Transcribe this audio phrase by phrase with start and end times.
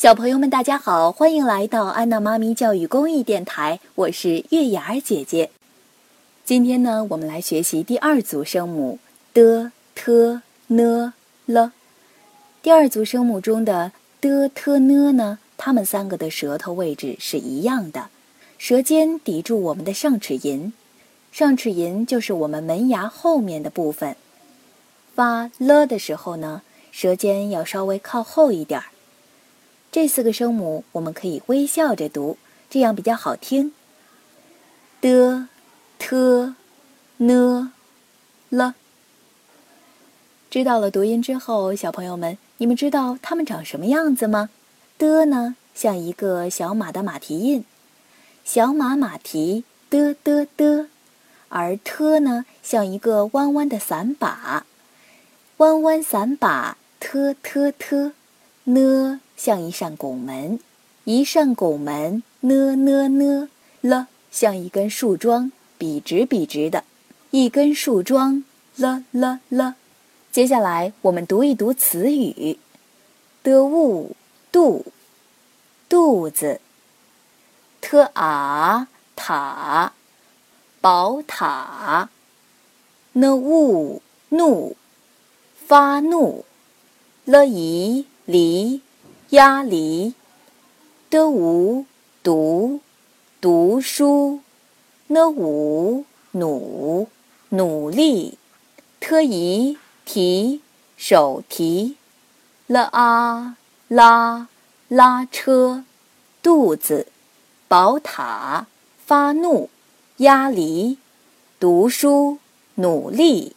[0.00, 5.50] 小朋友们，大家好，欢迎来到安娜妈咪教育公益电台，我是月牙儿姐姐。
[6.42, 8.98] 今天呢，我们来学习第二组声母
[9.34, 11.12] 的、特、呢、
[11.44, 11.74] 了。
[12.62, 13.92] 第二组声母中的
[14.22, 18.08] 的、t、呢呢，它们三个的舌头位置是一样的，
[18.56, 20.72] 舌尖抵住我们的上齿龈，
[21.30, 24.16] 上齿龈就是我们门牙后面的部分。
[25.14, 28.86] 发了的时候呢，舌尖要稍微靠后一点儿。
[29.92, 32.38] 这四个声母我们可以微笑着读，
[32.70, 33.72] 这样比较好听。
[35.00, 35.48] 的、
[35.98, 36.54] 特、
[37.16, 37.72] 呢、
[38.50, 38.76] 了。
[40.48, 44.50] 知道了读音之后，小朋友们，你们知道它们长什么样子吗？
[44.96, 47.64] 的呢，像一个小马的马蹄印，
[48.44, 50.86] 小马马蹄的的的；
[51.48, 54.66] 而特呢，像一个弯弯的伞把，
[55.56, 58.12] 弯弯伞把特特特。
[58.70, 60.60] 呢，像一扇拱门，
[61.04, 63.48] 一扇拱门，呢呢呢，
[63.80, 66.84] 了，像一根树桩，笔直笔直的，
[67.30, 68.44] 一根树桩，
[68.76, 69.74] 了了了。
[70.30, 72.58] 接下来我们读一读词语：
[73.42, 74.14] 的物，
[74.52, 74.84] 肚，
[75.88, 76.60] 肚子
[77.80, 79.92] ；，t a 塔，
[80.80, 82.08] 宝塔
[83.14, 84.76] ；，n u 怒，
[85.66, 86.44] 发怒；
[87.24, 88.06] 了一。
[88.30, 88.80] 离，
[89.30, 90.14] 鸭梨，
[91.10, 91.84] 的无
[92.22, 92.78] 读，
[93.40, 94.38] 读书
[95.08, 97.08] ，n u，努，
[97.48, 98.38] 努力，
[99.00, 100.60] 特一提，
[100.96, 101.96] 手提，
[102.68, 103.56] 了啊
[103.88, 104.46] 拉，
[104.86, 105.82] 拉车，
[106.40, 107.08] 肚子，
[107.66, 108.68] 宝塔，
[109.04, 109.68] 发怒，
[110.18, 110.98] 鸭梨，
[111.58, 112.38] 读书，
[112.76, 113.56] 努力，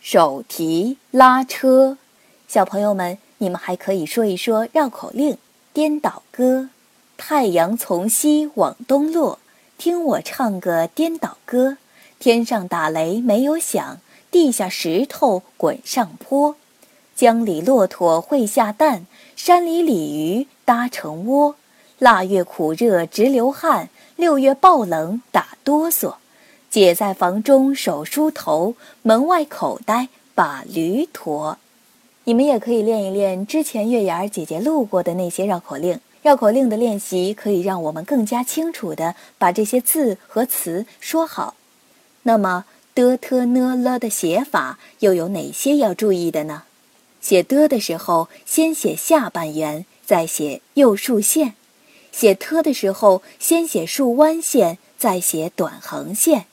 [0.00, 1.98] 手提拉车，
[2.48, 3.18] 小朋友们。
[3.38, 5.36] 你们还可以说一说绕口令：
[5.72, 6.70] 颠倒歌，
[7.16, 9.38] 太阳从西往东落，
[9.76, 11.76] 听我唱个颠倒歌。
[12.18, 16.56] 天上打雷没有响，地下石头滚上坡。
[17.14, 21.56] 江里骆驼会下蛋，山里鲤鱼搭成窝。
[21.98, 26.14] 腊月苦热直流汗，六月暴冷打哆嗦。
[26.70, 31.58] 姐在房中手梳头，门外口袋把驴驮。
[32.28, 36.00] 你们也可以练一练之前月牙儿姐姐录过的那些绕口令。
[36.22, 41.54] 绕口令的练习可以让我们更加清楚地把这些字和词说好。
[42.24, 42.64] 那么
[42.96, 46.64] 的、特、呢、了的写法又有哪些要注意的呢？
[47.20, 51.50] 写的的时候，先写下半圆，再写右竖线；
[52.10, 56.46] 写特的时候，先写竖弯线，再写短横线；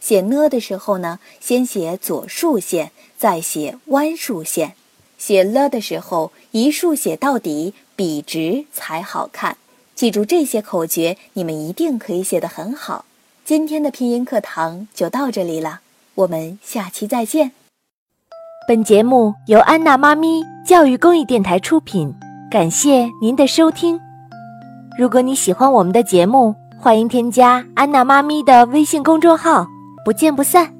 [0.00, 4.76] 写呢的时候呢，先写左竖线，再写弯竖线。
[5.20, 9.58] 写了的时候，一竖写到底，笔直才好看。
[9.94, 13.04] 记住这些口诀，你们一定可以写得很好。
[13.44, 15.80] 今天的拼音课堂就到这里了，
[16.14, 17.52] 我们下期再见。
[18.66, 22.14] 本节目由安娜妈咪教育公益电台出品，
[22.50, 24.00] 感谢您的收听。
[24.98, 29.66] 如果你喜欢我们的节目，欢迎添加安娜妈咪的微信公众号，
[30.02, 30.79] 不见不散。